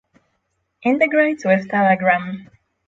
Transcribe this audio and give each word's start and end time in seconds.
Integrates 0.81 1.45
with 1.45 1.69
Telegram 1.69 2.49